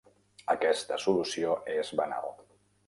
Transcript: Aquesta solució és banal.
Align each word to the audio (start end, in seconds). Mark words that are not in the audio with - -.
Aquesta 0.53 0.99
solució 1.03 1.55
és 1.79 1.95
banal. 2.03 2.37